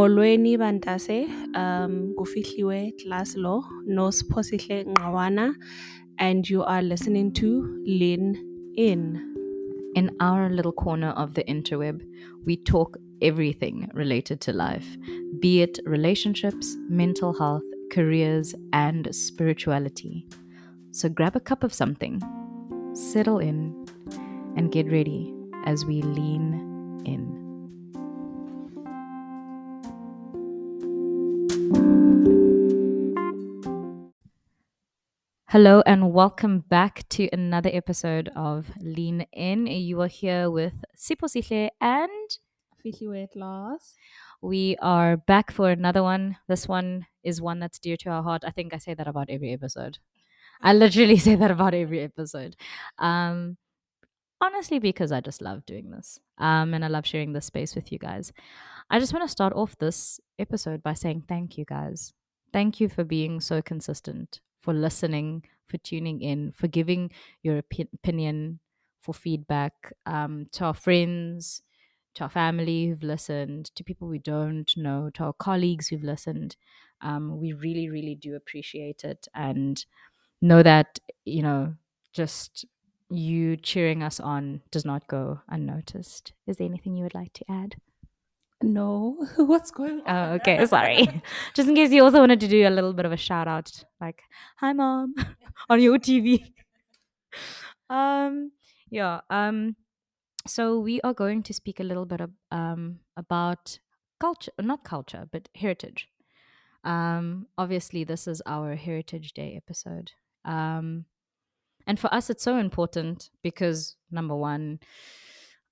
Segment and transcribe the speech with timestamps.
[0.00, 5.52] Molweni Bantase, um, Gufihliwe Laslo, Nos Posihle Ngawana,
[6.16, 9.92] and you are listening to Lean In.
[9.94, 12.00] In our little corner of the interweb,
[12.46, 14.96] we talk everything related to life,
[15.38, 17.62] be it relationships, mental health,
[17.92, 20.26] careers, and spirituality.
[20.92, 22.22] So grab a cup of something,
[22.94, 23.86] settle in,
[24.56, 25.34] and get ready
[25.66, 27.39] as we lean in.
[35.50, 39.66] Hello and welcome back to another episode of Lean In.
[39.66, 42.38] You are here with Siposihle and
[42.86, 43.96] Fihliwe at last.
[44.40, 46.36] we are back for another one.
[46.46, 48.44] This one is one that's dear to our heart.
[48.46, 49.98] I think I say that about every episode.
[50.62, 52.54] I literally say that about every episode.
[53.00, 53.56] Um,
[54.40, 56.20] honestly, because I just love doing this.
[56.38, 58.32] Um, and I love sharing this space with you guys.
[58.88, 62.12] I just want to start off this episode by saying thank you, guys.
[62.52, 67.10] Thank you for being so consistent, for listening, for tuning in, for giving
[67.42, 68.60] your opi- opinion,
[69.02, 71.62] for feedback um, to our friends,
[72.14, 76.56] to our family who've listened, to people we don't know, to our colleagues who've listened.
[77.00, 79.84] Um, we really, really do appreciate it and
[80.42, 81.74] know that, you know,
[82.12, 82.66] just
[83.10, 86.32] you cheering us on does not go unnoticed.
[86.46, 87.76] Is there anything you would like to add?
[88.62, 90.32] No, what's going on?
[90.32, 90.64] Oh, okay.
[90.66, 91.22] Sorry.
[91.54, 93.72] Just in case you also wanted to do a little bit of a shout out,
[94.00, 94.22] like,
[94.56, 95.14] hi mom,
[95.70, 96.52] on your TV.
[97.88, 98.52] um,
[98.90, 99.20] yeah.
[99.30, 99.76] Um,
[100.46, 103.78] so we are going to speak a little bit of, um about
[104.18, 106.08] culture, not culture, but heritage.
[106.84, 110.12] Um, obviously, this is our Heritage Day episode.
[110.44, 111.04] Um,
[111.86, 114.80] and for us, it's so important because number one,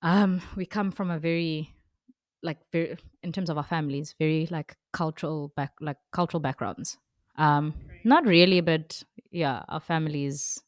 [0.01, 1.73] um, we come from a very
[2.41, 6.97] like very in terms of our families very like cultural back like cultural backgrounds.
[7.37, 7.73] Um
[8.03, 10.61] not really but yeah our families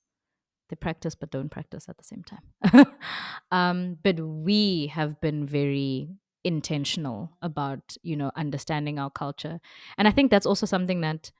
[0.69, 2.85] they practice but don't practice at the same time.
[3.51, 6.09] Um but we have been very
[6.43, 9.59] intentional about you know understanding our culture.
[9.97, 11.31] And i think that's also something that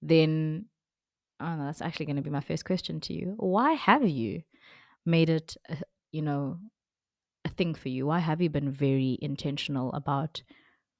[0.00, 0.66] then
[1.40, 3.34] oh no, that's actually going to be my first question to you.
[3.36, 4.42] Why have you
[5.04, 5.76] made it uh,
[6.12, 6.58] you know
[7.44, 8.06] a thing for you?
[8.06, 10.42] Why have you been very intentional about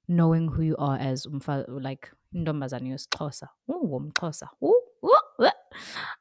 [0.07, 3.47] knowing who you are as umfa, like ntombazane yosiXhosa?
[3.69, 4.47] UmXhosa.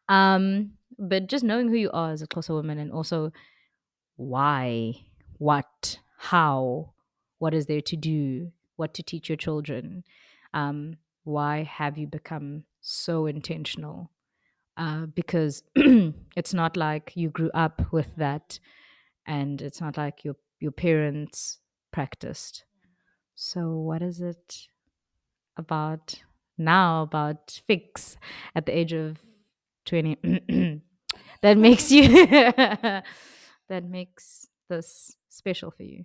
[0.09, 3.33] Um, but just knowing who you are as a Xhosa woman and also
[4.17, 4.95] why,
[5.39, 6.93] what, how,
[7.39, 10.05] what is there to do, what to teach your children.
[10.55, 14.11] Um, why have you become so intentional?
[14.77, 18.59] Uh, because it's not like you grew up with that
[19.27, 21.59] and it's not like your your parents
[21.93, 22.65] practiced.
[23.35, 24.69] So what is it
[25.57, 26.23] about
[26.59, 28.17] now about fix
[28.55, 29.19] at the age of
[29.87, 30.17] 20
[31.43, 33.05] that makes you that
[33.89, 36.05] makes this special for you?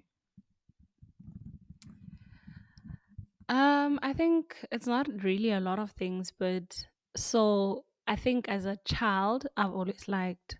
[3.50, 6.86] Um, I think it's not really a lot of things, but
[7.16, 10.58] so I think as a child, I've always liked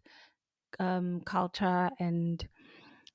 [0.80, 2.48] um, culture and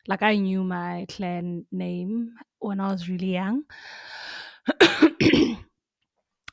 [0.08, 3.64] like I knew my clan name when I was really young.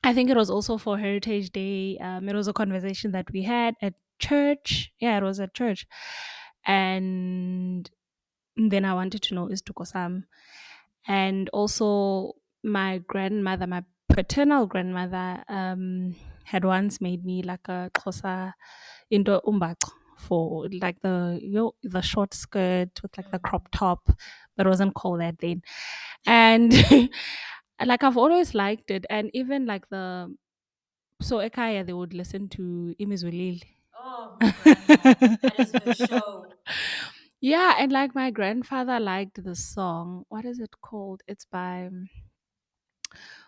[0.03, 1.97] I think it was also for Heritage Day.
[1.99, 4.91] Um, it was a conversation that we had at church.
[4.99, 5.87] Yeah, it was at church.
[6.65, 7.89] And
[8.55, 10.23] then I wanted to know is Istukosam.
[11.07, 12.33] And also,
[12.63, 18.53] my grandmother, my paternal grandmother, um, had once made me like a Xhosa
[19.11, 24.09] into umbhaco for like the the short skirt with like the crop top,
[24.57, 25.61] but it wasn't called that then.
[26.27, 26.73] And
[27.85, 30.35] like I've always liked it, and even like the
[31.21, 33.61] so Ekaya they would listen to Imizulil.
[33.95, 34.39] Oh,
[35.43, 36.53] that is the show.
[37.41, 40.25] Yeah, and like my grandfather liked the song.
[40.29, 41.21] What is it called?
[41.27, 41.89] It's by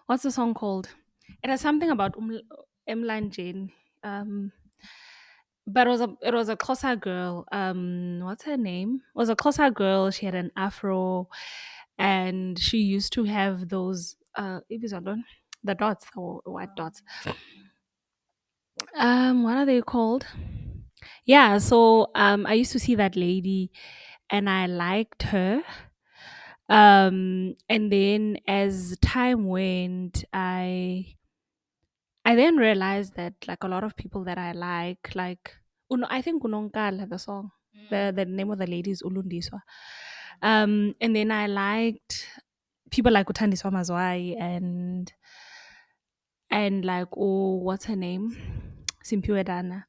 [0.05, 0.89] what's the song called?
[1.43, 2.39] It has something about um,
[2.89, 3.71] Emlan Jane.
[4.03, 4.51] Um,
[5.67, 7.45] but it was a it was a Xhosa girl.
[7.51, 9.01] Um, what's her name?
[9.15, 10.11] It was a Xhosa girl.
[10.11, 11.29] She had an afro,
[11.97, 14.61] and she used to have those uh,
[15.63, 17.01] the dots, or white dots.
[18.95, 20.25] Um, what are they called?
[21.25, 23.71] Yeah, so um, I used to see that lady,
[24.29, 25.63] and I liked her.
[26.69, 31.15] Um, and then as time went, I
[32.23, 35.55] I then realized that like a lot of people that I like, like
[35.91, 37.51] Uno, I think Unonkala, the song,
[37.89, 39.59] the the name of the lady is Ulundiswa.
[40.41, 42.27] Um, and then I liked
[42.91, 45.11] people like uThandiswa Mazwai and
[46.49, 48.37] and like oh what's her name?
[49.03, 49.85] Simphiwe Dana.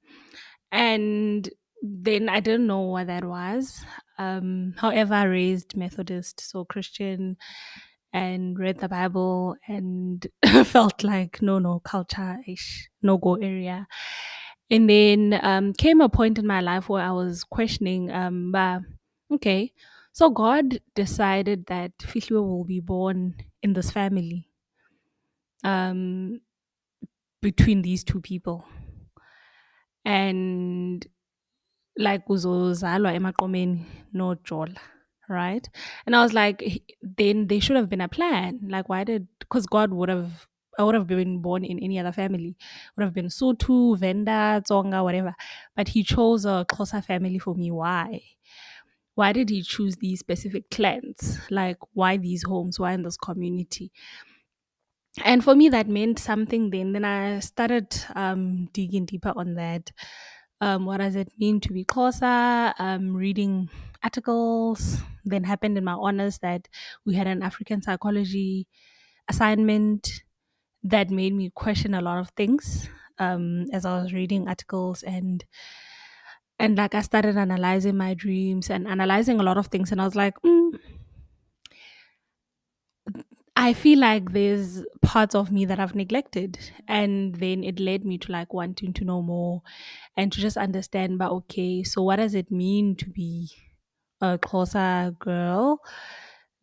[0.70, 1.48] And
[1.82, 3.84] then I didn't know what that was.
[4.18, 7.36] Um however I raised Methodist so Christian
[8.12, 10.26] and read the Bible and
[10.64, 13.86] felt like no no culture ish no go area.
[14.70, 18.54] And then um came a point in my life where I was questioning um
[19.32, 19.72] okay
[20.12, 24.48] so God decided that Fihliwe will be born in this family
[25.64, 26.40] um
[27.40, 28.64] between these two people.
[30.04, 31.06] And
[31.96, 34.80] like uzozalwa emaqomeni no jola
[35.32, 35.68] right
[36.06, 36.62] and i was like
[37.02, 40.46] then there should have been a plan like why did because god would have
[40.78, 42.56] I would have been born in any other family.
[42.96, 45.34] Would have been Sotho, Venda, Tsonga, whatever.
[45.76, 47.70] But he chose a Xhosa family for me.
[47.70, 48.22] Why?
[49.14, 51.38] Why did he choose these specific clans?
[51.50, 52.80] Like, why these homes?
[52.80, 53.92] Why in this community?
[55.24, 59.92] and for me that meant something then then i started um digging deeper on that
[60.62, 62.74] um what does it mean to be Xhosa?
[62.78, 63.70] Um reading
[64.04, 66.68] articles then happened in my honors that
[67.06, 68.66] we had an african psychology
[69.28, 70.22] assignment
[70.82, 72.88] that made me question a lot of things
[73.18, 75.44] um as i was reading articles and
[76.58, 80.04] and like i started analyzing my dreams and analyzing a lot of things and i
[80.04, 80.78] was like mm,
[83.62, 86.58] I feel like there's parts of me that I've neglected.
[86.88, 89.62] And then it led me to like wanting to know more
[90.16, 93.50] and to just understand, but okay, so what does it mean to be
[94.20, 95.80] a Xhosa girl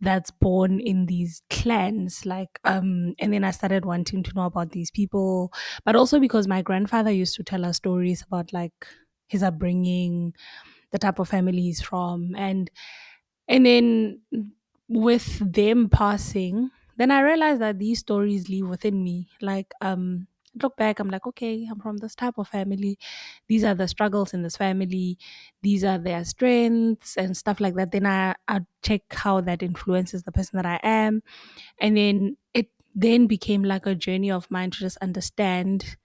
[0.02, 2.26] that's born in these clans?
[2.26, 5.54] Like, um, and then I started wanting to know about these people,
[5.86, 8.74] but also because my grandfather used to tell us stories about like
[9.28, 10.34] his upbringing,
[10.92, 12.70] the type of family he's from, and
[13.48, 14.22] and then
[14.90, 19.30] with them passing, then I realized that these stories live within me.
[19.42, 20.28] Like, um,
[20.62, 23.00] look back, I'm like, okay, I'm from this type of family.
[23.48, 25.18] These are the struggles in this family.
[25.64, 27.92] These are their strengths and stuff like that.
[27.94, 31.24] Then I, I check how that influences the person that I am.
[31.80, 35.98] And then it then became like a journey of mine to just understand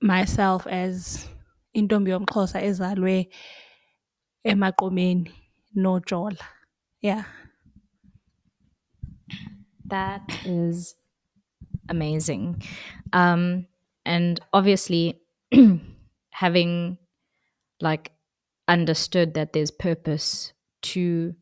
[0.00, 1.28] myself as
[1.74, 3.28] intombi yomxhosa ezalwe
[5.74, 6.44] no jola.
[7.00, 7.24] Yeah.
[9.88, 10.94] That is
[11.88, 12.62] amazing.
[13.12, 13.66] Um,
[14.04, 15.22] and obviously,
[16.30, 16.98] having
[17.80, 18.12] like
[18.68, 20.52] understood that there's purpose
[20.82, 21.34] to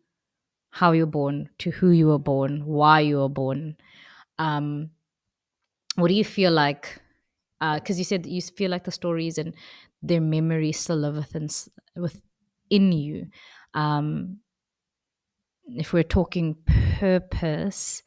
[0.71, 3.77] how you're born, to who you were born, why you were born.
[4.39, 4.91] Um,
[5.97, 7.01] what do you feel like?
[7.61, 9.55] Because you said you feel like the stories and
[10.03, 11.49] their memory still live within
[11.97, 13.29] within you.
[13.73, 14.41] Um,
[15.67, 16.57] if we're talking
[16.99, 18.03] purpose,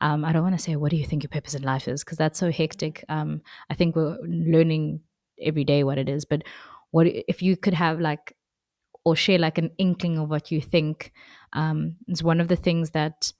[0.00, 2.04] um, I don't want to say what do you think your purpose in life is
[2.04, 3.04] because that's so hectic.
[3.08, 5.00] Um, I think we're learning
[5.40, 6.42] every day what it is, but
[6.90, 8.36] what if you could have like
[9.04, 11.12] or share like an inkling of what you think
[11.52, 13.32] um, is one of the things that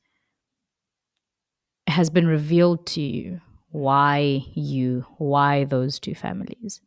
[1.87, 3.41] has been revealed to you
[3.71, 6.81] why you why those two families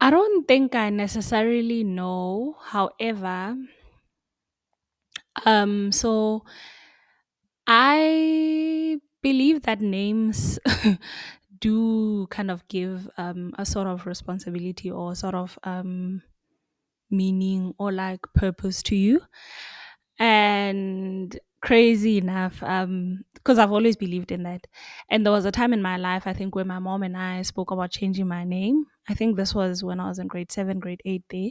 [0.00, 2.56] I don't think I necessarily know.
[2.62, 3.56] However,
[5.44, 6.44] um, so
[7.66, 10.58] I believe that names
[11.60, 16.22] do kind of give um, a sort of responsibility or sort of um,
[17.10, 19.20] meaning or like purpose to you.
[20.18, 24.66] And crazy enough, um, because I've always believed in that.
[25.10, 27.42] And there was a time in my life, I think, where my mom and I
[27.42, 28.86] spoke about changing my name.
[29.08, 31.50] I think this was when I was in grade seven, grade eight there.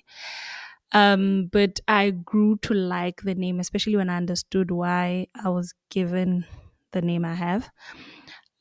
[0.91, 5.73] Um, but I grew to like the name, especially when I understood why I was
[5.89, 6.45] given
[6.91, 7.69] the name I have.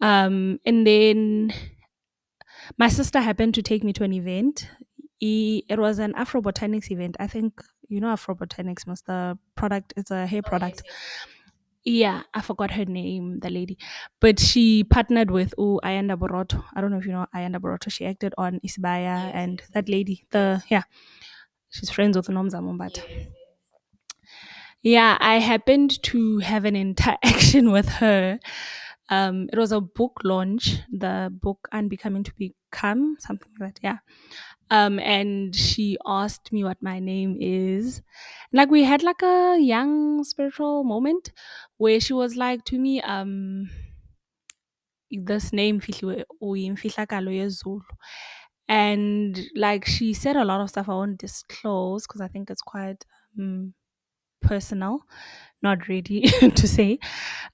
[0.00, 1.52] Um, and then
[2.78, 4.68] my sister happened to take me to an event.
[5.20, 7.16] It was an Afro Botanics event.
[7.18, 10.82] I think you know Afro Botanics, must the product it's a hair product.
[11.86, 13.76] Yeah, I forgot her name, the lady,
[14.20, 16.64] but she partnered with oh Ayanda Borotho.
[16.74, 17.90] I don't know if you know Ayanda Borotho.
[17.90, 20.26] She acted on Isibaya and that lady.
[20.30, 20.82] The yeah,
[21.74, 23.02] she's friends with Nomzamo Mbatha.
[24.82, 28.38] Yeah, I happened to have an interaction with her.
[29.10, 33.80] Um, it was a book launch, the book Unbecoming to Become, something like that.
[33.82, 33.98] Yeah.
[34.70, 38.00] Um, and she asked me what my name is.
[38.52, 41.32] Like we had like a young spiritual moment
[41.76, 43.68] where she was like to me, um,
[45.10, 45.80] this name
[47.38, 47.82] yezulu.
[48.68, 52.62] And like she said a lot of stuff I won't disclose because I think it's
[52.62, 53.04] quite
[53.38, 53.74] um
[54.42, 55.00] personal,
[55.62, 56.22] not ready
[56.56, 56.98] to say.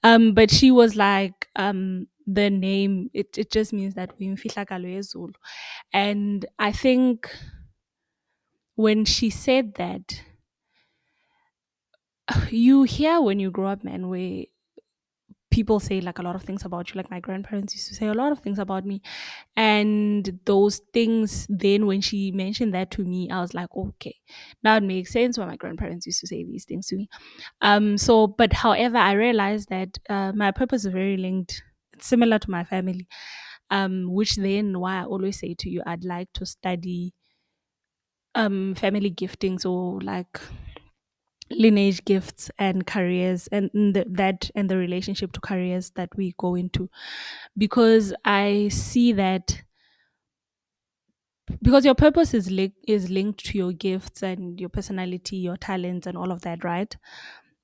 [0.03, 4.27] Um, but she was like, um, the name, it, it just means that we
[5.03, 5.33] Zulu.
[5.93, 7.29] And I think
[8.75, 10.23] when she said that,
[12.49, 14.45] you hear when you grow up, man, where
[15.51, 16.97] people say like a lot of things about you.
[16.97, 19.01] Like my grandparents used to say a lot of things about me.
[19.55, 24.15] And those things, then when she mentioned that to me, I was like, okay,
[24.63, 27.09] now it makes sense why my grandparents used to say these things to me.
[27.61, 32.39] Um, so, but however, I realized that uh, my purpose is very linked, it's similar
[32.39, 33.07] to my family.
[33.71, 37.13] Um, which then why I always say to you, I'd like to study
[38.35, 40.39] um family gifting so like
[41.51, 46.55] lineage gifts and careers and the, that and the relationship to careers that we go
[46.55, 46.89] into.
[47.57, 49.61] Because i see that
[51.61, 56.07] because your purpose is li- is linked to your gifts and your personality your talents
[56.07, 56.95] and all of that right?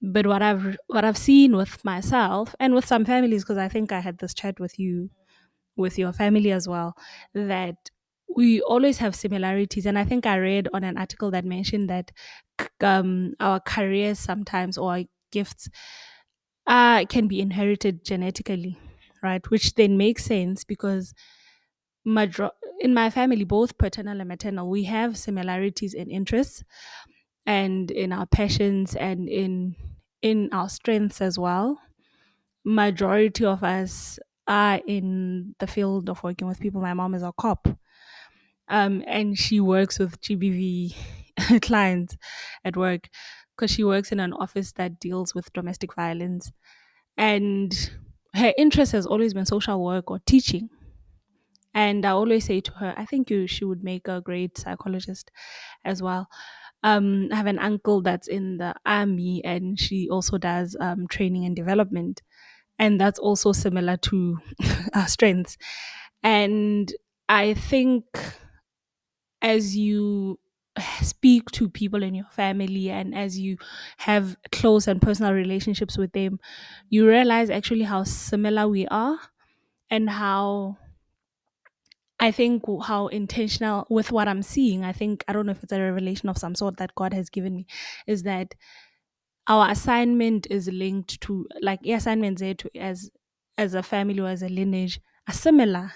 [0.02, 3.92] But what i've what i've seen with myself and with some families because i think
[3.92, 5.10] i had this chat with you
[5.78, 6.96] with your family as well
[7.34, 7.76] that
[8.36, 12.12] we always have similarities and i think i read on an article that mentioned that
[12.82, 15.70] um, our careers sometimes or our gifts
[16.66, 18.78] uh, can be inherited genetically
[19.24, 19.50] right?
[19.50, 21.16] Which then makes sense because
[22.06, 26.64] major- in my family both paternal and maternal we have similarities in interests
[27.46, 29.76] and in our passions and in
[30.22, 31.80] in our strengths as well.
[32.66, 36.82] Majority of us are in the field of working with people.
[36.82, 37.68] My mom is a cop
[38.70, 40.96] um, and she works with GBV
[41.62, 42.18] clients
[42.66, 43.10] at work
[43.56, 46.52] because she works in an office that deals with domestic violence.
[47.18, 47.74] And
[48.36, 50.70] her interest has always been social work or teaching.
[51.74, 55.32] And I always say to her, I think you she would make a great psychologist
[55.86, 56.28] as well.
[56.84, 61.46] Um, I have an uncle that's in the army, and she also does um, training
[61.46, 62.24] and development,
[62.80, 64.40] and that's also similar to
[64.96, 65.58] our strengths.
[66.24, 66.94] And
[67.30, 68.06] I think
[69.42, 70.40] as you
[71.02, 73.58] speak to people in your family and as you
[73.98, 76.40] have close and personal relationships with them,
[76.90, 79.20] you realize actually how similar we are
[79.90, 80.78] and how
[82.20, 84.84] I think how intentional with what I'm seeing.
[84.84, 87.30] I think I don't know if it's a revelation of some sort that God has
[87.30, 87.68] given me
[88.08, 88.56] is that
[89.48, 93.12] our assignment is linked to like assignments there to as
[93.58, 95.92] as a family or as a lineage are similar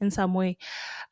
[0.00, 0.56] in some way.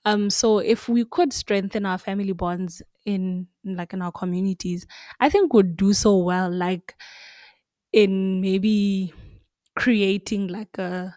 [0.05, 4.87] Um, so if we could strengthen our family bonds in like in our communities,
[5.21, 6.51] I think would do so well.
[6.51, 6.95] Like
[7.93, 9.13] in maybe
[9.77, 11.17] creating like a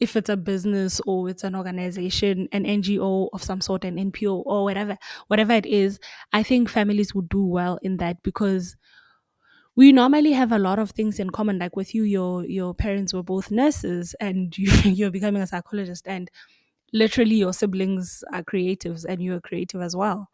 [0.00, 4.42] if it's a business or it's an organization, an NGO of some sort, an NPO
[4.46, 6.00] or whatever, whatever it is,
[6.32, 8.76] I think families would do well in that because
[9.76, 11.58] we normally have a lot of things in common.
[11.58, 16.06] Like with you, your your parents were both nurses and you, you're becoming a psychologist
[16.06, 16.30] and
[16.92, 20.28] literally your siblings are creatives and you're creative as well.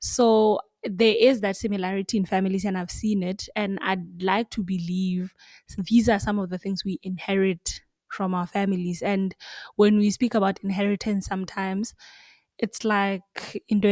[0.00, 4.64] So there is that similarity in families and I've seen it and I'd like to
[4.64, 5.32] believe
[5.88, 9.00] these are some of the things we inherit from our families.
[9.00, 9.34] And
[9.76, 11.94] when we speak about inheritance sometimes
[12.58, 13.88] it's like into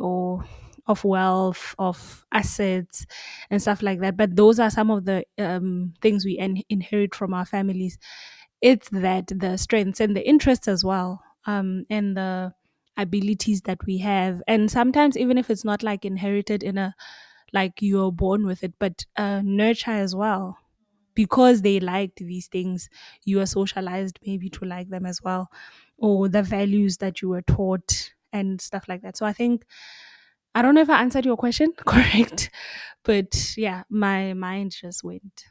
[0.00, 0.44] or
[0.86, 3.06] of wealth of assets
[3.50, 4.16] and stuff like that.
[4.16, 7.98] But those are some of the um, things we in- inherit from our families.
[8.60, 12.54] It's that the strengths and the interests as well um, and the
[12.96, 14.42] abilities that we have.
[14.46, 16.94] And sometimes, even if it's not like inherited in a
[17.52, 20.58] like you're born with it, but uh, nurture as well.
[21.14, 22.88] Because they liked these things,
[23.24, 25.50] you are socialized maybe to like them as well,
[25.98, 29.16] or the values that you were taught and stuff like that.
[29.16, 29.64] So I think
[30.54, 32.50] I don't know if I answered your question correct,
[33.04, 35.46] but yeah, my mind just went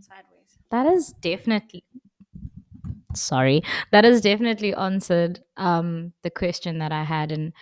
[0.00, 0.58] sideways.
[0.70, 1.84] That is definitely
[3.16, 3.62] sorry.
[3.92, 7.52] That has definitely answered um, the question that i had and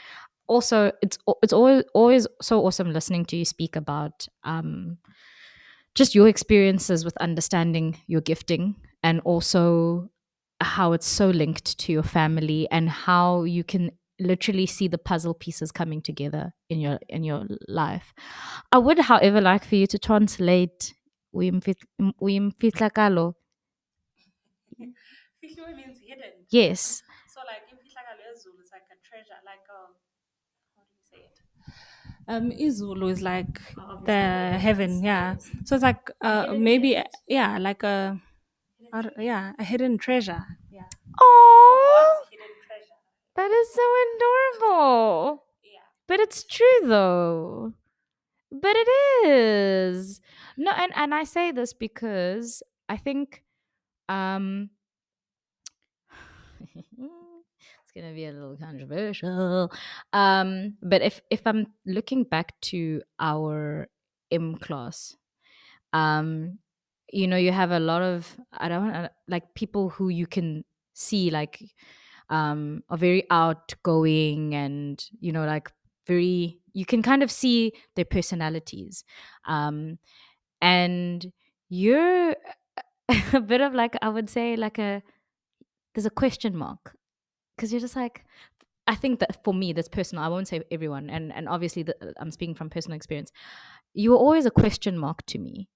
[0.48, 4.98] also it's it's always always so awesome listening to you speak about um,
[5.94, 10.10] just your experiences with understanding your gifting and also
[10.60, 15.34] how it's so linked to your family and how you can literally see the puzzle
[15.34, 18.14] pieces coming together in your in your life.
[18.72, 20.94] I would however like for you to translate
[25.44, 26.32] Fihliwe means hidden.
[26.50, 27.02] yes
[27.34, 29.80] So like in Fihlakalo Zulu, it's like a treasure, like a
[30.76, 31.36] how do you say it?
[32.28, 33.60] Um, Izulu is like
[34.04, 35.36] the heaven, yeah.
[35.64, 38.20] So it's like uh maybe yeah, like a
[38.92, 40.44] don't- yeah, a hidden treasure.
[40.70, 40.88] Yeah.
[41.20, 42.98] oh hidden treasure?
[43.36, 45.80] that is so adorable Yeah.
[46.06, 47.74] But it's true though.
[48.52, 48.88] but it
[49.28, 50.20] is
[50.56, 53.44] no and and i say this because i think
[54.08, 54.70] um
[56.74, 59.70] it's gonna be a little controversial.
[60.12, 63.88] Um but if if i'm looking back to our
[64.30, 65.16] m class
[65.92, 66.58] um
[67.12, 70.64] you know you have a lot of i don't want like people who you can
[70.94, 71.62] see like
[72.30, 75.70] um are very outgoing and you know like
[76.06, 79.04] very you can kind of see their personalities.
[79.44, 79.98] Um
[80.60, 81.32] and
[81.68, 82.36] you're
[83.32, 85.02] a bit of like i would say like a
[85.94, 86.96] there's a question mark.
[87.56, 88.24] Because you're just like
[88.86, 91.94] i think that for me that's personal i won't say everyone and and obviously the,
[92.18, 93.30] i'm speaking from personal experience.
[93.94, 95.68] You were always a question mark to me.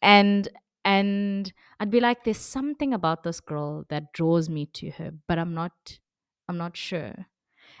[0.00, 0.48] And
[0.84, 5.38] and i'd be like there's something about this girl that draws me to her but
[5.38, 5.98] i'm not
[6.48, 7.26] i'm not sure.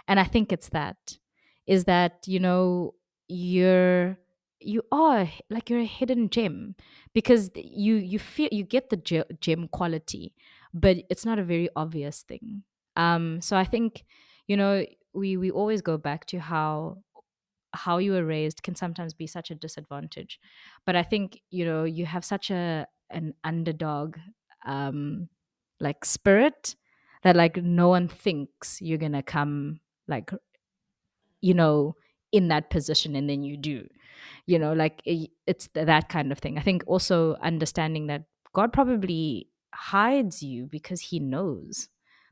[0.08, 1.18] And i think it's that
[1.66, 2.94] is that you know
[3.28, 4.18] you're
[4.60, 6.74] you are like you're a hidden gem
[7.14, 10.34] because you you feel you get the gem quality
[10.74, 12.62] but it's not a very obvious thing.
[12.96, 14.04] Um so i think
[14.46, 14.84] you know
[15.14, 16.98] we we always go back to how
[17.74, 20.40] how you were raised can sometimes be such a disadvantage.
[20.86, 24.18] But i think you know you have such a an underdog
[24.66, 25.28] um
[25.80, 26.74] like spirit
[27.22, 30.30] that like no one thinks you're gonna come like
[31.40, 31.96] you know
[32.32, 33.86] in that position and then you do.
[34.46, 36.58] You know like it's that kind of thing.
[36.58, 41.88] I think also understanding that god probably hides you because he knows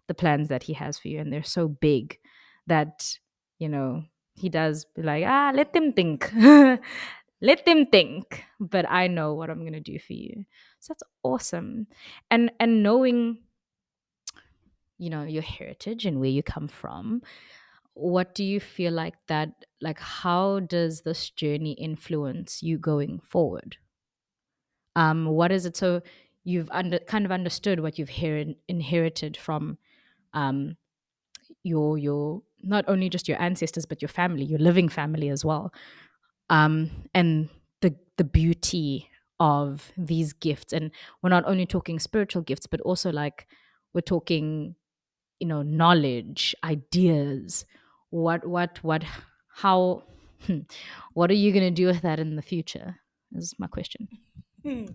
[0.08, 2.18] the plans that he has for you and they're so big
[2.66, 3.18] that
[3.58, 4.02] you know
[4.34, 6.32] he does be like ah let them think.
[7.42, 10.46] Let them think but i know what i'm going to do for you.
[10.80, 11.86] So that's awesome.
[12.30, 13.38] And and knowing
[14.98, 17.20] you know your heritage and where you come from
[17.92, 19.50] what do you feel like that
[19.80, 23.76] like how does this journey influence you going forward?
[24.94, 25.76] Um what is it?
[25.76, 26.02] So
[26.46, 29.78] you've under kind of understood what you've her- inherited from
[30.32, 30.76] um
[31.64, 35.72] your your not only just your ancestors but your family your living family as well.
[36.48, 37.48] Um and
[37.82, 40.90] the the beauty of these gifts and
[41.22, 43.46] we're not only talking spiritual gifts but also like
[43.92, 44.76] we're talking
[45.40, 47.64] you know knowledge ideas.
[48.10, 49.04] What what what
[49.48, 50.04] how
[51.14, 52.96] what are you going to do with that in the future
[53.34, 54.08] is my question.
[54.62, 54.86] Hmm.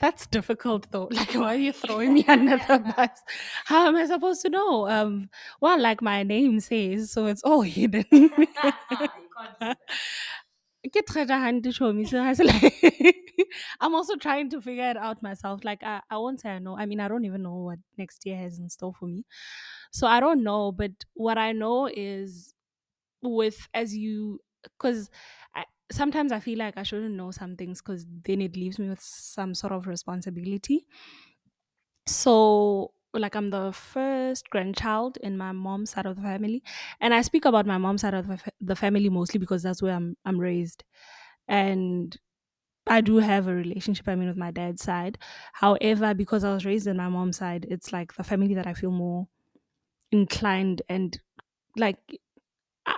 [0.00, 1.08] That's difficult though.
[1.12, 3.10] Like, why are you throwing me under the bus?
[3.66, 4.88] How am I supposed to know?
[4.88, 5.30] Um,
[5.60, 8.04] well, like my name says, so it's all hidden.
[13.80, 15.64] I'm also trying to figure it out myself.
[15.64, 16.76] Like I, I won't say I know.
[16.76, 19.24] I mean, I don't even know what next year has in store for me.
[19.92, 20.72] So I don't know.
[20.72, 22.54] But what I know is
[23.22, 25.10] with as you because
[25.90, 29.00] sometimes I feel like I shouldn't know some things because then it leaves me with
[29.00, 30.86] some sort of responsibility.
[32.06, 36.62] So, like, I'm the first grandchild in my mom's side of the family,
[37.00, 40.16] and I speak about my mom's side of the family mostly because that's where I'm
[40.24, 40.84] I'm raised,
[41.48, 42.16] and
[42.88, 44.08] I do have a relationship.
[44.08, 45.18] I mean, with my dad's side.
[45.54, 48.74] However, because I was raised in my mom's side, it's like the family that I
[48.74, 49.28] feel more
[50.12, 51.20] inclined and
[51.76, 51.98] like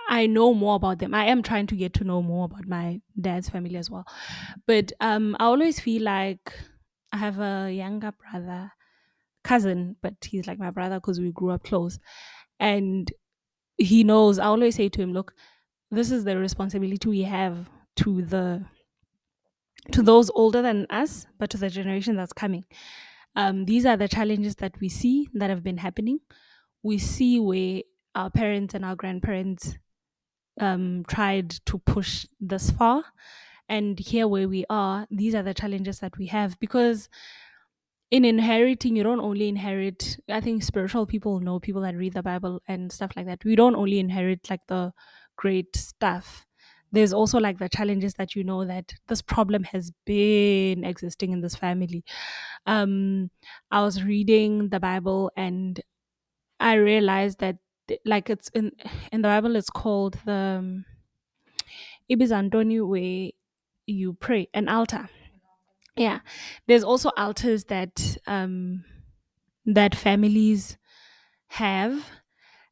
[0.09, 1.13] I know more about them.
[1.13, 4.05] I am trying to get to know more about my dad's family as well.
[4.65, 6.53] But um, I always feel like
[7.11, 8.71] I have a younger brother,
[9.43, 11.99] cousin, but he's like my brother because we grew up close.
[12.59, 13.11] And
[13.77, 15.33] he knows, I always say to him, look,
[15.91, 18.65] this is the responsibility we have to the
[19.91, 22.65] to those older than us, but to the generation that's coming.
[23.35, 26.19] Um, these are the challenges that we see that have been happening.
[26.83, 27.83] We see where
[28.17, 29.77] our parents and our grandparents
[30.59, 33.03] um, tried to push this far.
[33.69, 37.09] And here where we are, these are the challenges that we have because
[38.09, 42.23] in inheriting, you don't only inherit, I think spiritual people know, people that read the
[42.23, 43.43] Bible and stuff like that.
[43.45, 44.93] We don't only inherit like the
[45.35, 46.45] great stuff.
[46.93, 51.41] There's also like the challenges that you know that this problem has been existing in
[51.41, 52.05] this family.
[52.65, 53.29] Um,
[53.69, 55.79] I was reading the Bible and
[56.61, 57.57] I realized that
[58.05, 58.71] like it's in
[59.11, 60.85] in the Bible it's called the um,
[62.87, 63.29] where
[63.85, 65.09] you pray an altar.
[65.97, 66.21] Yeah,
[66.67, 68.85] there's also altars that um,
[69.65, 70.77] that families
[71.49, 72.05] have,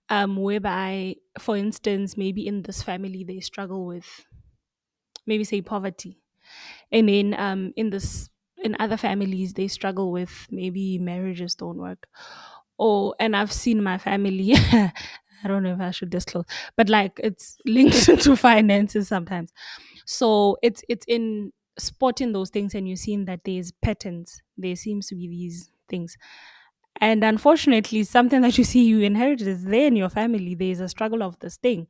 [0.10, 4.26] um, whereby, for instance, maybe in this family they struggle with,
[5.26, 6.22] maybe say poverty,
[6.92, 8.30] and then um, in this
[8.64, 12.08] in other families they struggle with maybe marriages don't work,
[12.78, 14.54] or and I've seen my family.
[15.44, 19.54] I don't know if I should disclose, but like it's linked to finances sometimes.
[20.06, 24.42] So it's it's in spotting those things and you're seeing that there's patterns.
[24.58, 26.18] There seems to be these things.
[27.02, 30.56] And unfortunately, something that you see you inherited is there in your family.
[30.56, 31.88] There's a struggle of this thing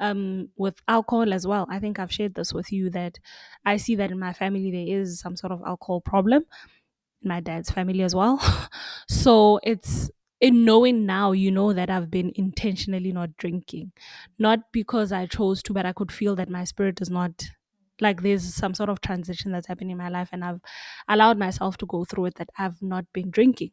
[0.00, 1.66] um, with alcohol as well.
[1.70, 3.18] I think I've shared this with you that
[3.64, 6.44] I see that in my family there is some sort of alcohol problem
[7.22, 8.40] my dad's family as well.
[9.08, 13.92] so it's in knowing now, you know that I've been intentionally not drinking,
[14.38, 17.44] not because I chose to, but I could feel that my spirit is not
[18.00, 20.60] like there's some sort of transition that's happening in my life, and I've
[21.08, 23.72] allowed myself to go through it that I've not been drinking.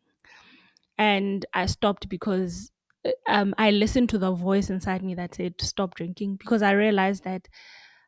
[0.97, 2.71] And I stopped because
[3.05, 6.71] uh, um, I listened to the voice inside me that said stop drinking because I
[6.71, 7.47] realized that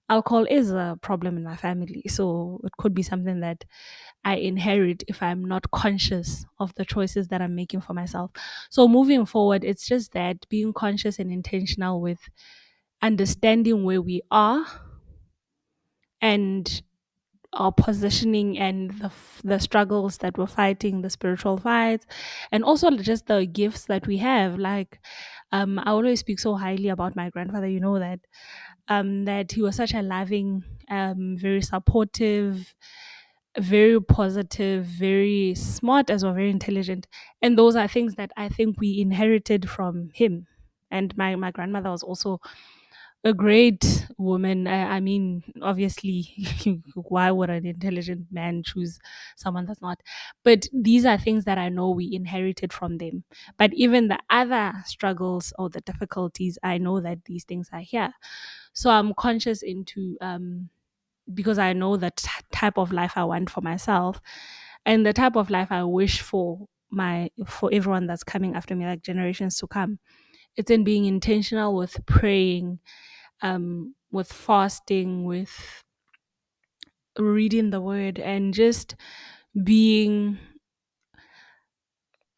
[0.10, 2.04] alcohol is a problem in my family.
[2.08, 3.66] So it could be something that
[4.26, 8.32] I inherit if I'm not conscious of the choices that I'm making for myself.
[8.70, 12.20] So moving forward, it's just that being conscious and intentional with
[13.02, 14.66] understanding where we are
[16.22, 16.82] and
[17.54, 19.12] our positioning and the,
[19.44, 22.06] the struggles that we're fighting, the spiritual fights,
[22.52, 24.60] and also just the gifts that we have.
[24.60, 25.00] Like,
[25.52, 27.68] um, I always speak so highly about my grandfather.
[27.68, 28.20] You know that,
[28.90, 32.74] um, that he was such a loving, um, very supportive,
[33.58, 37.08] very positive, very smart as well, very intelligent,
[37.42, 40.48] and those are things that I think we inherited from him.
[40.92, 42.40] And my my grandmother was also
[43.24, 44.68] a great woman.
[44.68, 46.28] I, I mean, obviously,
[46.96, 49.00] why would an intelligent man choose
[49.36, 50.00] someone that's not?
[50.44, 53.24] But these are things that I know we inherited from them.
[53.58, 58.14] But even the other struggles or the difficulties, I know that these things are here.
[58.78, 60.70] So I'm conscious into um,
[61.34, 64.22] because I know the t- type of life I want for myself
[64.86, 68.86] and the type of life I wish for my for everyone that's coming after me,
[68.86, 70.00] like generations to come.
[70.58, 72.80] It's in being intentional with praying,
[73.42, 75.84] um, with fasting, with
[77.18, 78.96] reading the word, and just
[79.64, 80.40] being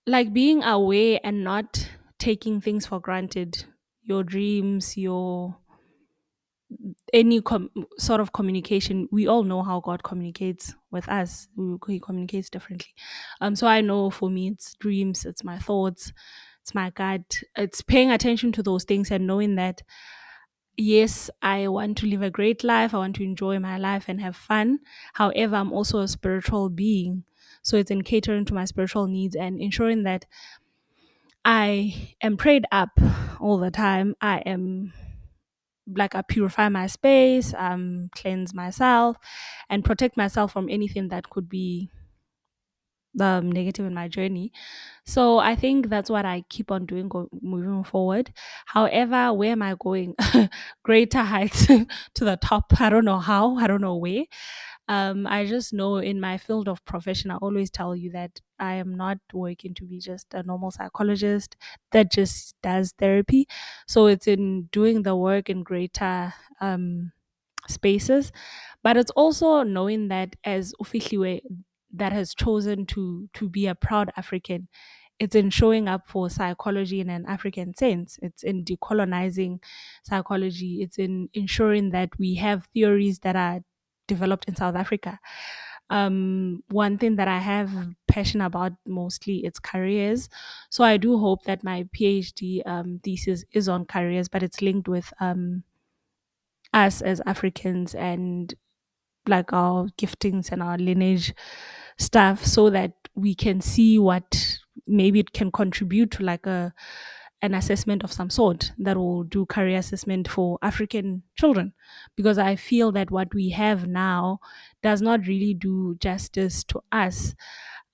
[0.06, 3.65] like being aware and not taking things for granted.
[4.04, 5.58] Your dreams, your
[7.13, 11.47] any com- sort of communication we all know how god communicates with us.
[11.88, 12.93] He communicates differently.
[13.41, 16.13] Um so i know for me it's dreams it's my thoughts
[16.62, 19.82] it's my gut it's paying attention to those things and knowing that
[20.77, 24.21] yes i want to live a great life i want to enjoy my life and
[24.21, 24.79] have fun.
[25.13, 27.23] However i'm also a spiritual being.
[27.62, 30.25] So it's in catering to my spiritual needs and ensuring that
[31.45, 32.89] i am prayed up
[33.39, 34.15] all the time.
[34.21, 34.93] I am
[35.95, 39.17] like I purify my space, um, cleanse myself,
[39.69, 41.89] and protect myself from anything that could be
[43.15, 44.52] the negative in my journey.
[45.06, 48.32] So I think that's what I keep on doing go- moving forward.
[48.67, 50.15] However, where am I going?
[50.84, 51.88] Greater heights to
[52.25, 52.73] the top.
[52.80, 53.58] I don't know how.
[53.58, 54.25] I don't know where.
[54.89, 58.75] Um, I just know in my field of profession, I always tell you that I
[58.75, 61.56] am not working to be just a normal psychologist
[61.91, 63.47] that just does therapy.
[63.88, 67.13] So it's in doing the work in greater um,
[67.67, 68.32] spaces,
[68.84, 71.41] but it's also knowing that as Ufihliwe
[71.93, 74.67] that has chosen to to be a proud African,
[75.19, 78.17] it's in showing up for psychology in an African sense.
[78.21, 79.60] It's in decolonizing
[80.04, 80.82] psychology.
[80.82, 83.62] It's in ensuring that we have theories that are
[84.10, 85.19] developed in South Africa.
[85.91, 87.72] Um, one thing that I have
[88.08, 90.30] passion about mostly it's careers.
[90.69, 94.88] So I do hope that my PhD um, thesis is on careers, but it's linked
[94.88, 95.63] with um,
[96.74, 98.54] us as Africans and
[99.28, 101.34] like our giftings and our lineage
[101.98, 106.72] stuff, so that we can see what maybe it can contribute to like a
[107.41, 111.73] an assessment of some sort that will do career assessment for African children
[112.15, 114.39] because I feel that what we have now
[114.84, 117.36] does not really do justice to us.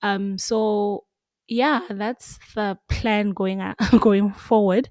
[0.02, 1.04] Um, so
[1.48, 3.62] yeah, that's the plan going
[4.00, 4.88] going forward.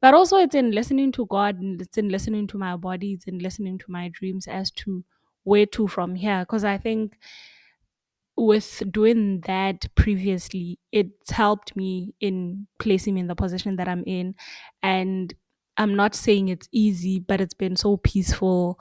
[0.00, 3.26] But also, it's in listening to God, and it's in listening to my body, it's
[3.26, 5.04] in listening to my dreams as to
[5.44, 6.40] where to from here.
[6.40, 7.18] Because I think
[8.36, 14.04] with doing that previously, it's helped me in placing me in the position that I'm
[14.06, 14.34] in.
[14.82, 15.34] And
[15.78, 18.80] I'm not saying it's easy, but it's been so peaceful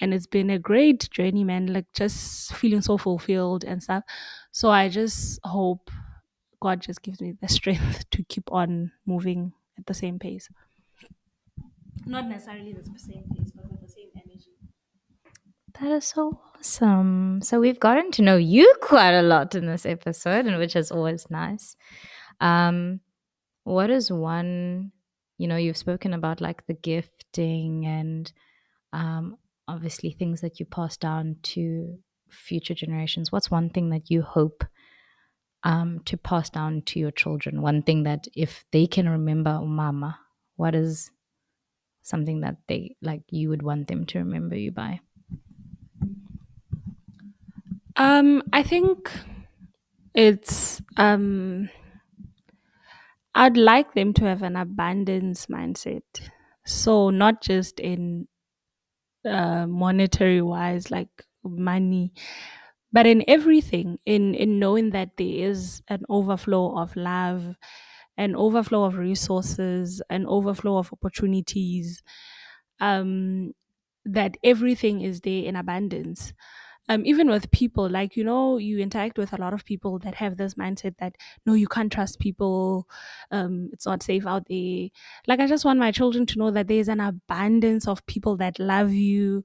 [0.00, 1.66] and it's been a great journey, man.
[1.72, 4.04] Like just feeling so fulfilled and stuff.
[4.52, 5.90] So I just hope
[6.60, 10.48] God just gives me the strength to keep on moving at the same pace.
[12.06, 14.52] Not necessarily the same pace, but with the same energy.
[15.78, 17.42] That is so awesome.
[17.42, 20.92] So we've gotten to know you quite a lot in this episode, and which is
[20.92, 21.76] always nice.
[22.40, 23.00] Um,
[23.64, 24.92] what is one,
[25.38, 28.32] you know, you've spoken about like the gifting and
[28.92, 31.98] um, obviously things that you pass down to
[32.30, 34.64] future generations, what's one thing that you hope
[35.64, 37.60] um, to pass down to your children?
[37.60, 40.18] One thing that if they can remember mama,
[40.56, 41.10] what is
[42.02, 45.00] something that they like you would want them to remember you by?
[48.02, 49.10] Um, I think
[50.14, 51.68] it's um
[53.34, 56.02] I'd like them to have an abundance mindset.
[56.66, 58.28] So not just in
[59.24, 61.08] uh, monetary wise, like
[61.44, 62.12] money,
[62.92, 67.56] but in everything, in in knowing that there is an overflow of love,
[68.18, 72.02] an overflow of resources, an overflow of opportunities,
[72.80, 73.52] um,
[74.04, 76.32] that everything is there in abundance
[76.92, 80.14] um, even with people, like, you know, you interact with a lot of people that
[80.16, 82.86] have this mindset that, no, you can't trust people.
[83.30, 84.88] Um, it's not safe out there.
[85.26, 88.58] Like, I just want my children to know that there's an abundance of people that
[88.58, 89.44] love you,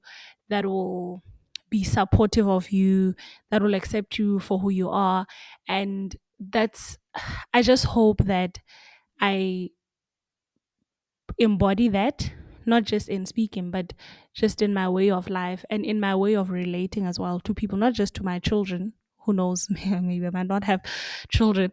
[0.50, 1.24] that will
[1.70, 3.16] be supportive of you,
[3.52, 5.26] that will accept you for who you are.
[5.68, 6.98] And that's,
[7.54, 8.60] I just hope that
[9.22, 9.72] I
[11.38, 12.32] embody that
[12.68, 13.94] not just in speaking, but
[14.34, 17.54] just in my way of life and in my way of relating as well to
[17.54, 18.94] people, not just to my children.
[19.26, 19.68] Who knows?
[19.86, 20.82] Maybe I might not have
[21.30, 21.72] children,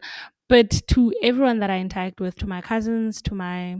[0.49, 3.77] but to everyone that I interact with, to my cousins, to my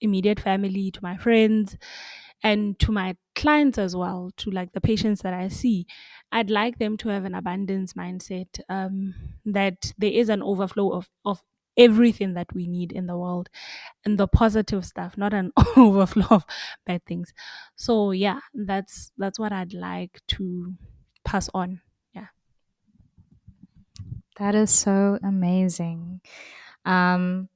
[0.00, 1.76] immediate family, to my friends,
[2.42, 5.86] and to my clients as well, to like the patients that I see.
[6.32, 9.14] I'd like them to have an abundance mindset, um,
[9.46, 11.42] that there is an overflow of, of
[11.76, 13.48] everything that we need in the world
[14.04, 16.44] and the positive stuff not an overflow of
[16.86, 17.32] bad things.
[17.76, 20.74] So yeah that's that's what i'd like to
[21.24, 21.80] pass on.
[22.14, 22.28] Yeah.
[24.36, 26.20] That is so amazing.
[26.84, 27.48] Um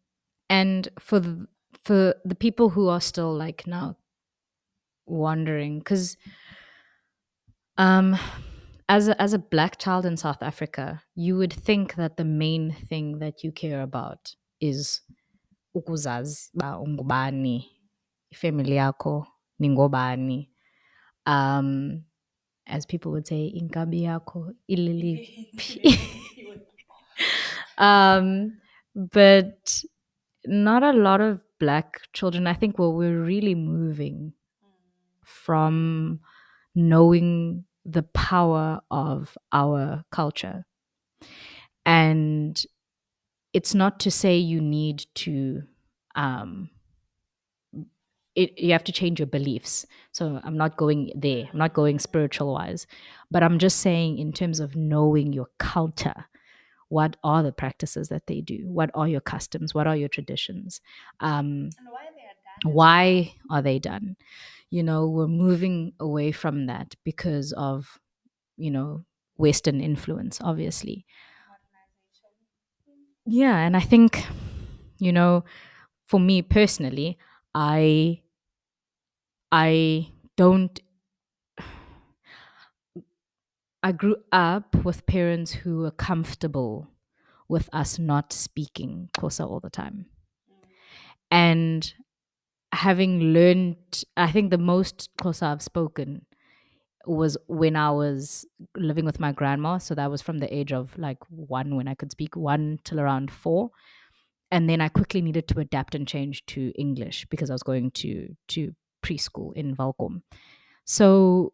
[0.50, 1.48] and for the,
[1.84, 3.96] for the people who are still like now
[5.06, 6.16] wondering because
[7.76, 8.16] um
[8.88, 12.72] as a, as a black child in South Africa, you would think that the main
[12.88, 15.02] thing that you care about is
[15.76, 17.66] ukuzazi ba ungubani,
[18.34, 19.26] family yako
[19.60, 20.48] ningobani.
[21.26, 22.04] Um,
[22.66, 25.50] as people would say, inkabi yako ilili.
[27.78, 28.58] um,
[28.94, 29.84] but
[30.46, 32.46] not a lot of black children.
[32.46, 34.32] I think well, we're really moving
[35.24, 36.20] from
[36.74, 40.66] knowing the power of our culture.
[41.86, 42.62] And
[43.52, 45.62] it's not to say you need to
[46.14, 46.70] um,
[48.34, 49.84] it, you have to change your beliefs.
[50.12, 51.48] So I'm not going there.
[51.52, 52.86] I'm not going spiritual wise,
[53.30, 56.26] but I'm just saying in terms of knowing your culture,
[56.88, 58.60] what are the practices that they do?
[58.68, 59.74] What are your customs?
[59.74, 60.80] What are your traditions?
[61.20, 62.07] Um, why,
[62.64, 64.16] why are they done?
[64.70, 67.98] You know, we're moving away from that because of
[68.58, 69.04] you know,
[69.36, 71.06] Western influence, obviously.
[73.26, 74.22] Yeah, and I think,
[74.98, 75.44] you know,
[76.06, 77.18] for me personally,
[77.54, 78.22] I
[79.52, 80.80] I don't
[83.82, 86.88] I grew up with parents who were comfortable
[87.48, 90.06] with us not speaking Xhosa all the time.
[90.50, 90.68] Mm.
[91.30, 91.94] And
[92.72, 96.26] having learned, I think the most Xhosa I've spoken
[97.06, 99.78] was when I was living with my grandma.
[99.78, 103.00] So that was from the age of like one when I could speak, one till
[103.00, 103.70] around four.
[104.50, 107.90] And then I quickly needed to adapt and change to English because I was going
[107.92, 110.22] to to preschool in Valcom.
[110.84, 111.52] So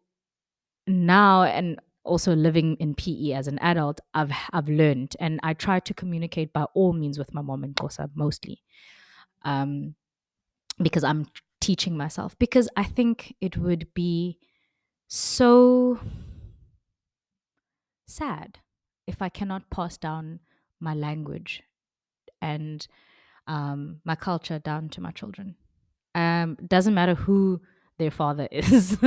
[0.87, 5.79] now and also living in PE as an adult, I've I've learned and I try
[5.81, 8.61] to communicate by all means with my mom and Xhosa mostly.
[9.43, 9.95] Um
[10.81, 11.27] because I'm
[11.61, 14.37] teaching myself because I think it would be
[15.07, 15.99] so
[18.07, 18.59] sad
[19.07, 20.39] if I cannot pass down
[20.79, 21.63] my language
[22.41, 22.85] and
[23.47, 25.55] um, my culture down to my children.
[26.13, 27.61] Um, doesn't matter who
[27.97, 28.97] their father is.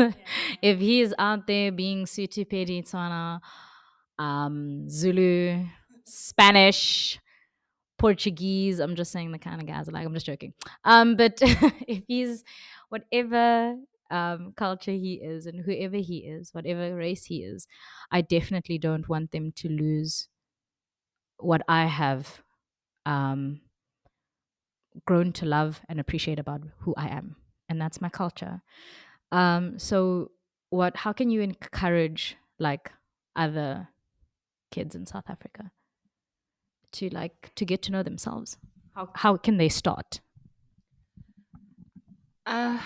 [0.62, 3.40] if he is out there being Tswana,
[4.18, 5.64] um, Zulu,
[6.04, 7.18] Spanish,
[7.98, 10.06] Portuguese, I'm just saying the kind of guys I like.
[10.06, 10.54] I'm just joking.
[10.84, 12.44] Um, but if he's
[12.88, 13.76] whatever
[14.10, 17.66] um, culture he is and whoever he is, whatever race he is,
[18.10, 20.28] I definitely don't want them to lose
[21.38, 22.42] what I have
[23.04, 23.60] um,
[25.06, 27.36] grown to love and appreciate about who I am,
[27.68, 28.62] and that's my culture.
[29.30, 30.30] Um, so,
[30.70, 30.96] what?
[30.96, 32.92] How can you encourage like
[33.36, 33.88] other
[34.70, 35.70] kids in South Africa
[36.92, 38.56] to like to get to know themselves?
[38.94, 40.20] How how can they start?
[42.46, 42.78] Uh,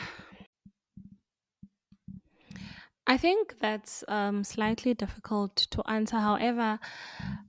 [3.06, 6.18] I think that's um, slightly difficult to answer.
[6.18, 6.78] However,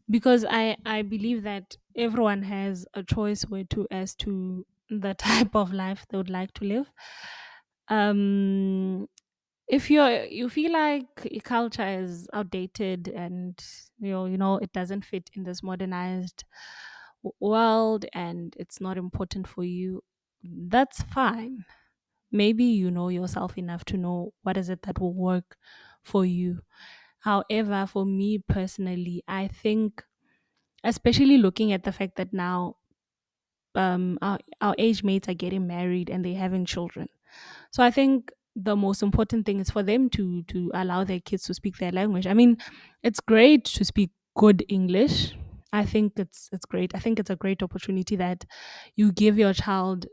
[0.10, 5.56] because I, I believe that everyone has a choice where to as to the type
[5.56, 6.92] of life they would like to live.
[7.88, 9.08] Um,
[9.68, 13.64] if you are you feel like your culture is outdated and
[14.00, 16.44] you know you know it doesn't fit in this modernized
[17.40, 20.04] world and it's not important for you,
[20.44, 21.66] that's fine.
[22.32, 25.58] Maybe you know yourself enough to know what is it that will work
[26.04, 26.62] for you.
[27.22, 30.04] However for me personally i think
[30.84, 32.78] especially looking at the fact that now
[33.76, 37.08] um our, our age mates are getting married and they're having children.
[37.72, 41.44] So i think the most important thing is for them to to allow their kids
[41.44, 42.58] to speak their language i mean
[43.02, 45.36] it's great to speak good english
[45.72, 48.46] i think it's it's great i think it's a great opportunity that
[48.96, 50.06] you give your child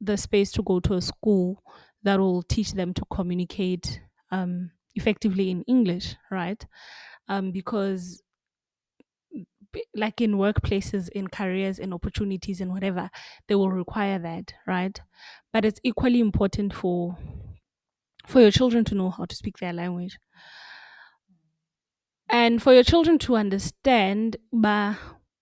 [0.00, 1.62] the space to go to a school
[2.02, 4.00] that will teach them to communicate
[4.30, 6.66] um, effectively in English, right?
[7.28, 8.22] Um, because
[9.94, 13.10] like in workplaces, in careers, in opportunities, and whatever,
[13.46, 15.00] they will require that, right?
[15.52, 17.16] But it's equally important for
[18.28, 20.18] for your children to know how to speak their language.
[22.30, 24.98] And for your children to understand ba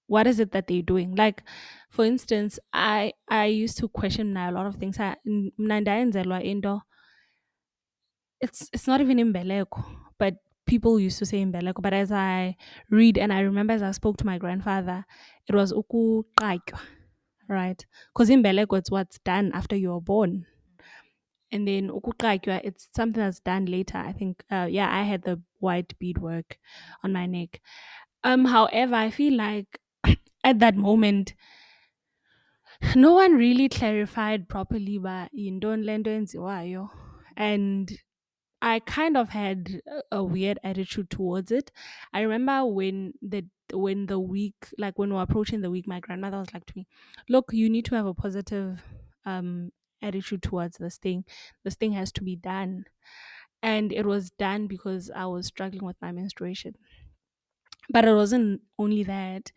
[0.08, 1.16] what is it that they're doing?
[1.16, 1.42] Like
[1.90, 4.98] for instance i i used to question now a lot of things.
[5.00, 6.80] I- into
[8.40, 9.82] it's it's not even imbeleko
[10.18, 10.34] but
[10.66, 11.82] people used to say imbeleko.
[11.82, 12.56] But as i
[12.90, 15.04] read and i remember as i spoke to my grandfather
[15.48, 16.78] it was ukuqatywa
[17.48, 17.86] right?
[18.14, 20.46] Because imbeleko it's what's done after you're born
[21.52, 25.40] and then ukuqatywa it's something that's done later i think uh, yeah i had the
[25.60, 26.58] white beadwork
[27.02, 27.60] on my neck
[28.24, 29.80] um however i feel like
[30.44, 31.34] at that moment
[32.94, 36.82] no one really clarified properly ba yintoni le nto yenziwayo
[37.36, 37.98] and
[38.62, 39.82] I kind of had
[40.12, 41.72] a weird attitude towards it.
[42.12, 46.00] I remember when the when the week, like when we were approaching the week, my
[46.00, 46.86] grandmother was like to me,
[47.28, 48.82] "Look, you need to have a positive
[49.26, 51.24] um, attitude towards this thing.
[51.64, 52.86] This thing has to be done."
[53.62, 56.76] And it was done because I was struggling with my menstruation.
[57.88, 59.52] But it wasn't only that.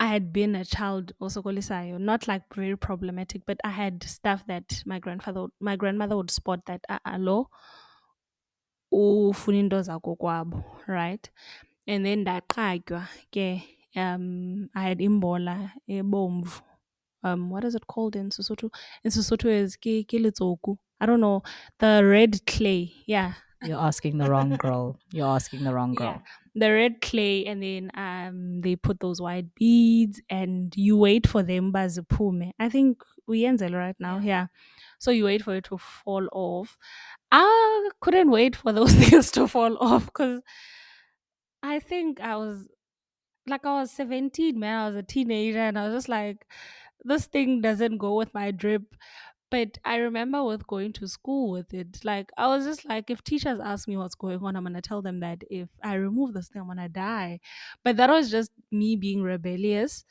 [0.00, 4.46] I had been a child also kolisayo, not like very problematic, but I had stuff
[4.46, 7.48] that my grandfather, my grandmother would spot that uh, low
[8.92, 11.24] ufuna into zakokwabo right
[11.86, 13.00] and then ndaqatywa
[13.34, 13.46] ke
[14.02, 15.56] um i had imbola
[15.96, 16.60] ebomvu
[17.22, 18.70] um what is it called in Sesotho?
[19.04, 20.76] In Sesotho is ke ke letsoku.
[21.00, 21.42] I don't know
[21.78, 23.34] the red clay yeah.
[23.62, 25.00] You're asking the wrong girl.
[25.12, 26.06] You're asking the wrong girl.
[26.06, 26.20] yeah.
[26.54, 31.42] The red clay and then um they put those white beads and you wait for
[31.42, 34.46] them bazipume i think we uyenzel right now yeah.
[34.98, 36.76] so you wait for it to fall off.
[37.30, 40.40] I couldn't wait for those things to fall off because
[41.62, 42.68] i think i was
[43.48, 44.78] like I was 17, man.
[44.78, 46.46] I was a teenager and I was just like,
[47.08, 48.94] this thing doesn't go with my drip.
[49.50, 53.24] But I remember with going to school with it, like I was just like, if
[53.24, 56.48] teachers ask me what's going on, I'm gonna tell them that if I remove this
[56.48, 57.40] thing, I'm gonna die.
[57.82, 60.04] But that was just me being rebellious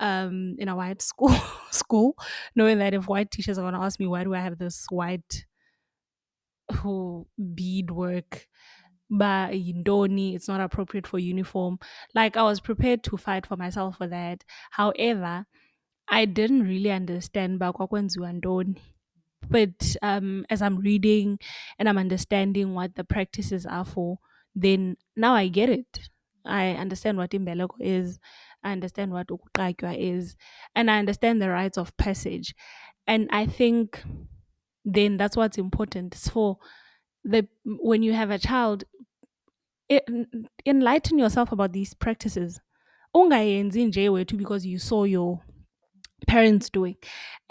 [0.00, 1.34] um in a white school
[1.70, 2.16] school,
[2.56, 5.44] knowing that if white teachers are gonna ask me why do I have this white
[6.80, 8.46] who bead work,
[9.10, 11.78] but yindoni it's not appropriate for uniform
[12.14, 15.46] like i was prepared to fight for myself for that however
[16.10, 18.74] i didn't really understand ba kwakwenziwa ntoni.
[19.50, 21.38] But um as i'm reading
[21.78, 24.18] and i'm understanding what the practices are for
[24.54, 26.10] then now i get it.
[26.44, 28.18] I understand what imbeleko is.
[28.62, 30.36] I understand what ukuqatywa is.
[30.74, 32.54] And i understand the rites of passage.
[33.06, 34.02] And i think
[34.84, 36.14] then that's what's important.
[36.14, 36.58] It's for
[37.24, 38.84] the when you have a child
[40.66, 42.60] enlighten yourself about these practices.
[43.14, 45.40] Ungayenzi nje wethu because you saw your
[46.26, 46.96] parents doing.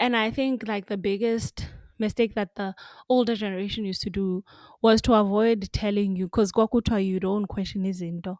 [0.00, 1.66] And i think like the biggest
[1.98, 2.74] mistake that the
[3.08, 4.44] older generation used to do
[4.82, 8.36] was to avoid telling you because kwakuthiwa you don't question izinto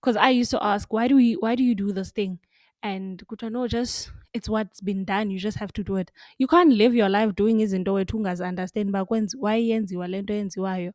[0.00, 2.38] because i used to ask why do we why do you do this thing?
[2.82, 5.30] And kuthiwa no just it's what's been done.
[5.30, 6.12] You just have to do it.
[6.38, 10.34] You can't live your life doing izinto wethu ungazi-understand uba kwenzi- why yenziwa le nto
[10.34, 10.92] yenziwayo?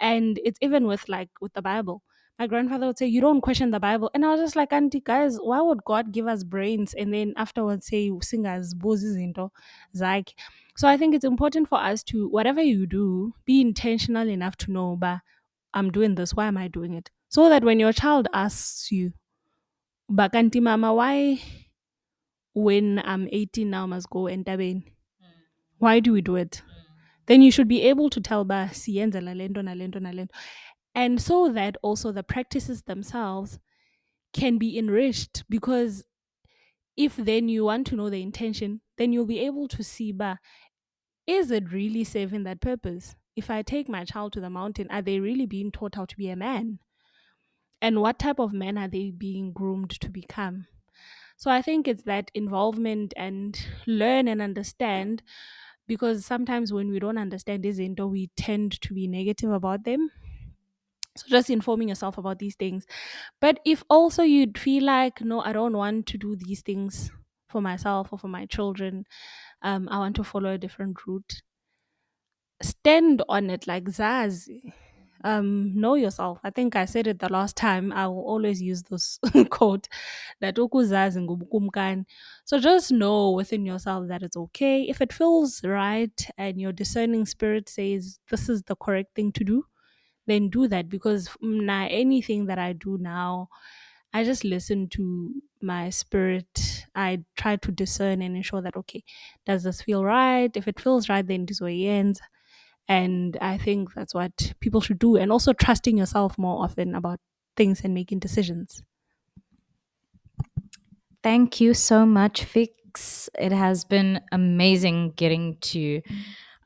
[0.00, 2.02] And it's even with like with the bible
[2.38, 4.10] my grandfather would say you don't question the bible.
[4.14, 7.32] And i was just like auntie guys why would god give us brains and then
[7.36, 9.50] afterwards say singazibuzi into?
[9.94, 10.34] Zakhe
[10.76, 14.72] so i think it's important for us to whatever you do be intentional enough to
[14.72, 15.20] know but
[15.74, 16.34] i'm doing this.
[16.34, 17.10] Why am i doing it?
[17.28, 19.12] So that when your child asks you
[20.08, 21.40] but auntie mama why
[22.54, 24.84] when i'm 18 now I must go entabeni mm.
[25.78, 26.62] why do we do it?
[26.64, 26.72] Mm.
[27.26, 30.30] Then you should be able to tell ba siyenza nalento nalento nalento
[30.96, 33.60] and so that also the practices themselves
[34.34, 36.04] can be enriched because
[36.96, 40.38] if then you want to know the intention then you'll be able to see ba
[41.26, 43.16] is it really serving that purpose?
[43.36, 46.16] If i take my child to the mountain are they really being taught how to
[46.16, 46.80] be a man?
[47.80, 50.66] And what type of men are they being groomed to become?
[51.36, 55.22] So i think it's that involvement and learn and understand
[55.88, 60.10] because sometimes when we don't understand this we tend to be negative about them
[61.16, 62.86] so just informing yourself about these things.
[63.40, 67.10] But if also you'd feel like no i don't want to do these things
[67.48, 69.04] for myself or for my children.
[69.62, 71.42] Um i want to follow a different route
[72.62, 74.48] stand on it like zaz
[75.24, 76.38] um know yourself.
[76.44, 77.92] I think i said it the last time.
[77.92, 79.18] I will always use this
[79.50, 79.88] quote
[80.40, 80.56] that
[82.44, 84.82] so just know within yourself that it's okay.
[84.82, 89.44] If it feels right and your discerning spirit says this is the correct thing to
[89.44, 89.64] do
[90.26, 93.48] then do that because mm, now anything that i do now
[94.12, 99.02] i just listen to my spirit i try to discern and ensure that okay
[99.46, 102.20] does this feel right if it feels right then this way ends
[102.88, 105.16] and I think that's what people should do.
[105.16, 107.20] And also trusting yourself more often about
[107.56, 108.82] things and making decisions.
[111.22, 113.28] Thank you so much, Fix.
[113.38, 116.00] It has been amazing getting to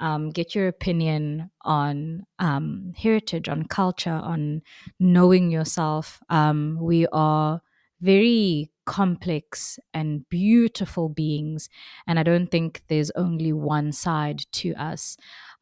[0.01, 4.62] um, get your opinion on um, heritage, on culture, on
[4.98, 6.20] knowing yourself.
[6.28, 7.61] Um, we are
[8.01, 11.68] very complex and beautiful beings,
[12.07, 15.16] and I don't think there's only one side to us.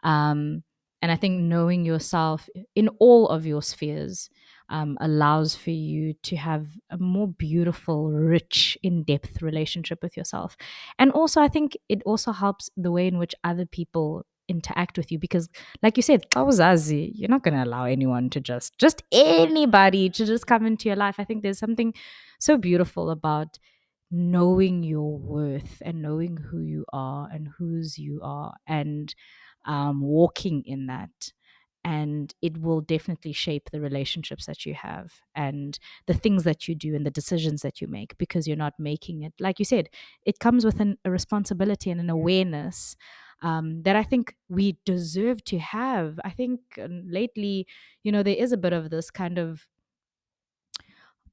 [0.05, 0.63] Um,
[1.03, 4.31] and I think knowing yourself in all of your spheres
[4.69, 10.57] um, allows for you to have a more beautiful, rich, in depth relationship with yourself.
[10.99, 15.13] And also, I think it also helps the way in which other people interact with
[15.13, 15.49] you because
[15.83, 20.25] like you said Kawazazi, you're not going to allow anyone to just just anybody to
[20.25, 21.17] just come into your life.
[21.19, 21.93] I think there's something
[22.39, 23.59] so beautiful about
[24.11, 29.15] knowing your worth and knowing who you are and whose you are and
[29.67, 31.11] um, walking in that
[31.89, 36.75] and it will definitely shape the relationships that you have and the things that you
[36.75, 39.89] do and the decisions that you make because you're not making it like you said
[40.27, 42.95] it comes with an, a responsibility and an awareness
[43.41, 46.19] um, that i think we deserve to have.
[46.25, 47.67] I think uh, lately
[48.03, 49.67] you know there is a bit of this kind of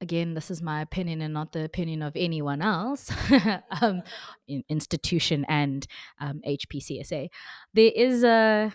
[0.00, 3.10] again, this is my opinion and not the opinion of anyone else,
[3.80, 4.02] um,
[4.46, 5.86] in institution and
[6.20, 7.28] um, HPCSA,
[7.74, 8.74] there is a,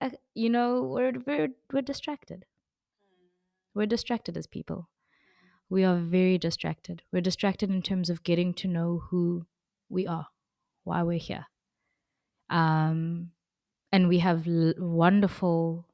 [0.00, 2.44] a, you know, we're, we're, we're distracted.
[3.74, 4.88] We're distracted as people.
[5.68, 7.02] We are very distracted.
[7.12, 9.46] We're distracted in terms of getting to know who
[9.88, 10.26] we are,
[10.84, 11.46] why we're here.
[12.48, 13.30] Um,
[13.92, 15.86] and we have l- wonderful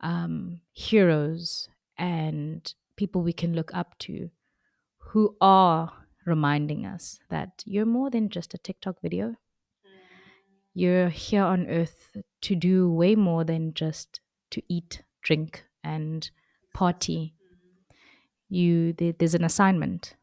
[0.00, 4.30] um, heroes and people we can look up to
[4.98, 5.92] who are
[6.24, 9.36] reminding us that you're more than just a TikTok video.
[10.74, 14.20] You're here on earth to do way more than just
[14.52, 16.30] to eat, drink, and
[16.74, 17.34] party.
[18.48, 20.14] You there, there's an assignment,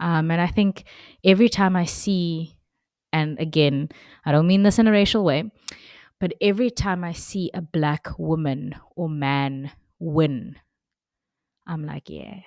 [0.00, 0.84] um, and I think
[1.24, 2.56] every time I see,
[3.12, 3.90] and again,
[4.24, 5.50] I don't mean this in a racial way,
[6.20, 9.70] but every time I see a black woman or man
[10.00, 10.56] win
[11.66, 12.40] I'm like, yeah,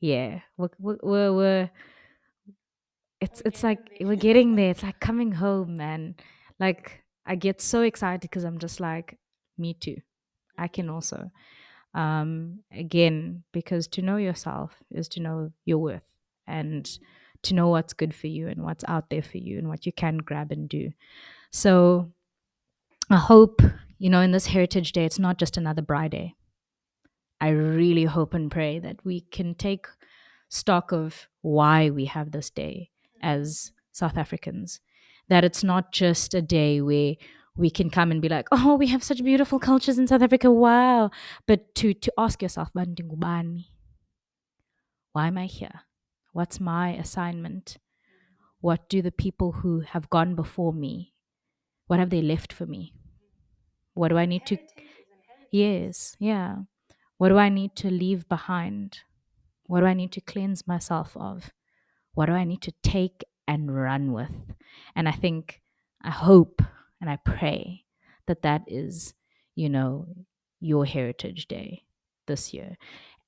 [0.00, 1.70] yeah, we're, we're, we're,
[3.24, 4.70] it's it's like we're getting there.
[4.70, 6.14] It's like coming home, man.
[6.60, 9.18] Like I get so excited because I'm just like,
[9.56, 9.96] me too.
[10.58, 11.30] I can also.
[11.94, 16.02] Um, again, because to know yourself is to know your worth
[16.46, 16.86] and
[17.42, 19.92] to know what's good for you and what's out there for you and what you
[19.92, 20.90] can grab and do.
[21.50, 22.12] So
[23.10, 23.62] I hope,
[23.98, 26.34] you know, in this Heritage Day, it's not just another Braai Day.
[27.40, 29.86] I really hope and pray that we can take
[30.48, 32.90] stock of why we have this day
[33.24, 34.80] as South Africans.
[35.28, 37.14] That it's not just a day where
[37.56, 40.50] we can come and be like, oh, we have such beautiful cultures in South Africa,
[40.50, 41.10] wow.
[41.46, 43.64] But to, to ask yourself, why am
[45.38, 45.80] I here?
[46.32, 47.78] What's my assignment?
[48.60, 51.12] What do the people who have gone before me,
[51.86, 52.94] what have they left for me?
[53.94, 54.58] What do I need to?
[55.52, 56.56] Yes, yeah.
[57.18, 58.98] What do I need to leave behind?
[59.66, 61.52] What do I need to cleanse myself of?
[62.14, 64.32] What do I need to take and run with?
[64.96, 65.60] And I think,
[66.02, 66.62] I hope
[67.00, 67.84] and I pray
[68.26, 69.14] that that is,
[69.54, 70.06] you know,
[70.60, 71.82] your Heritage Day
[72.26, 72.76] this year.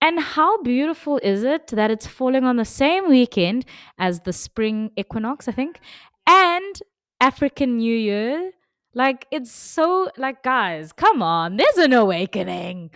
[0.01, 3.64] And how beautiful is it that it's falling on the same weekend
[3.99, 5.80] as the spring equinox, I think,
[6.26, 6.80] and
[7.20, 8.53] African New Year?
[8.95, 11.57] Like it's so like guys, come on.
[11.57, 12.91] There's an awakening.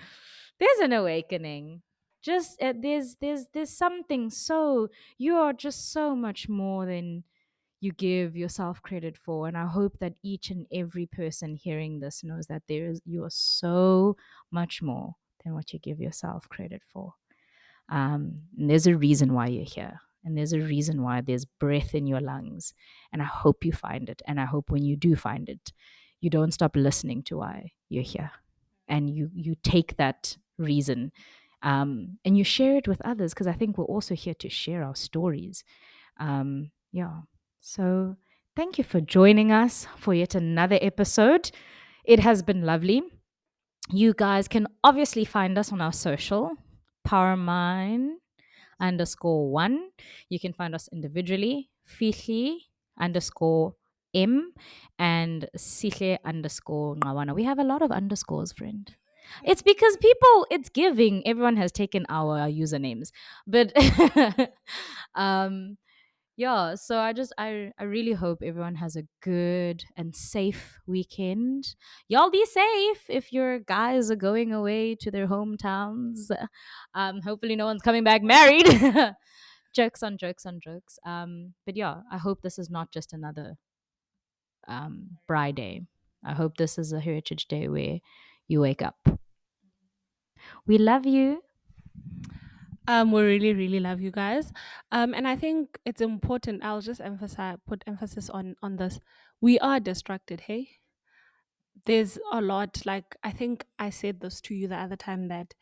[0.58, 1.82] There's an awakening.
[2.22, 7.24] Just uh, there's there's there's something so you are just so much more than
[7.80, 12.22] you give yourself credit for and I hope that each and every person hearing this
[12.22, 14.16] knows that there is you are so
[14.50, 17.14] much more than what you give yourself credit for.
[17.88, 20.00] Um, and there's a reason why you're here.
[20.24, 22.74] And there's a reason why there's breath in your lungs.
[23.12, 24.20] And I hope you find it.
[24.26, 25.72] And I hope when you do find it,
[26.20, 28.30] you don't stop listening to why you're here.
[28.86, 31.12] And you you take that reason
[31.62, 34.82] um, and you share it with others because I think we're also here to share
[34.82, 35.64] our stories.
[36.18, 37.20] Um, yeah.
[37.60, 38.16] So
[38.56, 41.50] thank you for joining us for yet another episode.
[42.04, 43.02] It has been lovely.
[43.90, 46.52] You guys can obviously find us on our social,
[47.06, 48.14] Powermine
[48.80, 49.90] underscore one.
[50.28, 52.56] You can find us individually, Fihli
[52.98, 53.74] underscore
[54.14, 54.52] M
[54.98, 57.34] and Sihle underscore Ngawana.
[57.34, 58.94] We have a lot of underscores, friend.
[59.44, 61.26] It's because people, it's giving.
[61.26, 63.10] Everyone has taken our usernames.
[63.46, 63.72] But
[65.14, 65.76] um
[66.36, 71.74] yeah, so I just I I really hope everyone has a good and safe weekend.
[72.08, 76.30] Y'all be safe if your guys are going away to their hometowns.
[76.94, 78.66] Um hopefully no one's coming back married.
[79.74, 80.98] jokes on jokes on jokes.
[81.04, 83.56] Um but yeah, I hope this is not just another
[84.66, 85.18] um
[85.54, 85.82] day.
[86.24, 87.98] I hope this is a heritage day where
[88.48, 89.19] you wake up.
[90.66, 91.42] We love you.
[92.88, 94.52] Um, we really, really love you guys.
[94.90, 96.64] Um, and I think it's important.
[96.64, 98.98] I'll just emphasize, put emphasis on on this.
[99.40, 100.40] We are distracted.
[100.40, 100.70] Hey,
[101.86, 102.84] there's a lot.
[102.84, 105.54] Like I think I said this to you the other time that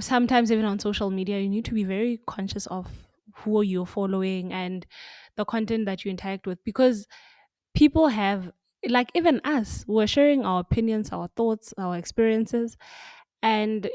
[0.00, 4.52] sometimes even on social media, you need to be very conscious of who you're following
[4.52, 4.86] and
[5.36, 7.06] the content that you interact with because
[7.74, 8.50] people have
[8.88, 12.76] like even us we're sharing our opinions our thoughts our experiences.
[13.42, 13.90] And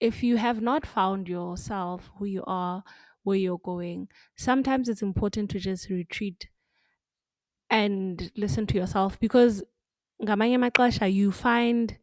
[0.00, 2.84] if you have not found yourself who you are
[3.24, 6.48] where you're going sometimes it's important to just retreat
[7.70, 9.62] and listen to yourself because
[10.22, 11.98] ngamanye amaxesha you find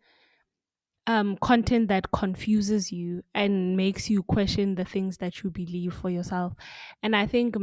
[1.08, 6.10] um, content that confuses you and makes you question the things that you believe for
[6.10, 6.54] yourself.
[7.02, 7.56] And i think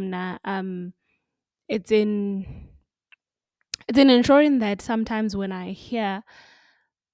[0.44, 0.92] um,
[1.68, 2.68] it's in
[3.88, 6.22] it's in ensuring that sometimes when I hear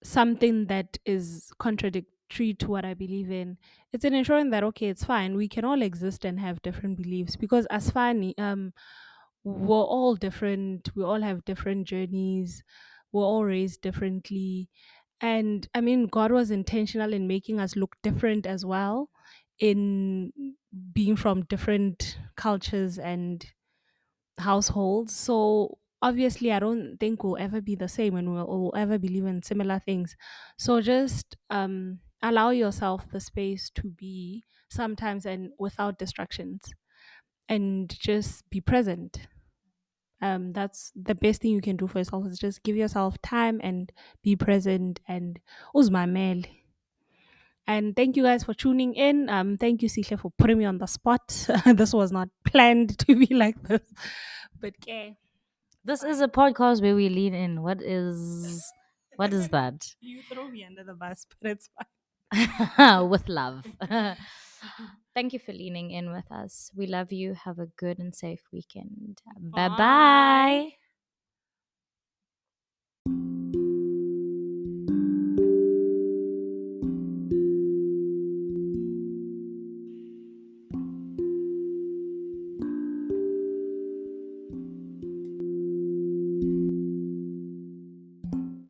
[0.02, 3.58] something that is contradictory to what I believe in,
[3.92, 5.36] it's in ensuring that okay, it's fine.
[5.36, 8.72] We can all exist and have different beliefs because as fani, um,
[9.44, 10.90] we're all different.
[10.94, 12.62] We all have different journeys.
[13.12, 14.70] We're all raised differently,
[15.20, 19.10] and I mean, God was intentional in making us look different as well,
[19.58, 20.32] in
[20.92, 23.44] being from different cultures and
[24.38, 25.14] households.
[25.14, 29.24] So obviously, I don't think we'll ever be the same and we'll, we'll ever believe
[29.26, 30.16] in similar things.
[30.58, 36.72] So just um, allow yourself the space to be sometimes and without distractions
[37.48, 39.28] and just be present.
[40.20, 43.60] Um, that's the best thing you can do for yourself is just give yourself time
[43.62, 43.90] and
[44.22, 45.40] be present and
[45.74, 46.46] uzmamel.
[47.66, 49.28] And thank you guys for tuning in.
[49.28, 51.48] Um, thank you, Sihle, for putting me on the spot.
[51.66, 53.80] this was not planned to be like this.
[54.60, 55.16] But okay.
[55.84, 57.62] This is a podcast where we lean in.
[57.62, 58.72] What is
[59.16, 59.94] what is that?
[60.00, 63.08] You throw me under the bus, but it's fine.
[63.10, 63.66] with love.
[65.14, 66.70] Thank you for leaning in with us.
[66.74, 67.34] We love you.
[67.34, 69.20] Have a good and safe weekend.
[69.52, 70.72] Bye bye.